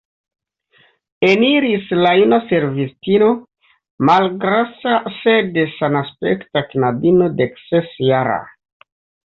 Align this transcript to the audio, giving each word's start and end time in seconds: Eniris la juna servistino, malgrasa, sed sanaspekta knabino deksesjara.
Eniris 1.27 1.91
la 2.05 2.13
juna 2.21 2.39
servistino, 2.53 3.27
malgrasa, 4.11 4.97
sed 5.19 5.63
sanaspekta 5.77 6.67
knabino 6.75 7.31
deksesjara. 7.45 8.43